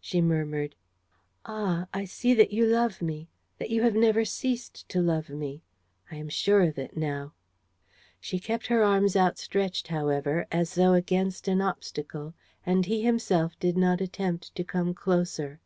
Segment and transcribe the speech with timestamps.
[0.00, 0.74] She murmured:
[1.44, 3.28] "Ah, I see that you love me...
[3.58, 5.64] that you have never ceased to love me!...
[6.10, 7.34] I am sure of it now..."
[8.18, 12.32] She kept her arms outstretched, however, as though against an obstacle,
[12.64, 15.60] and he himself did not attempt to come closer.